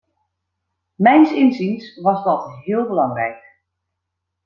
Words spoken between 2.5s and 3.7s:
heel belangrijk.